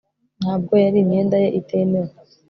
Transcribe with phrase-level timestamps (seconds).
[0.41, 2.11] ntabwo yari imyenda ye itemewe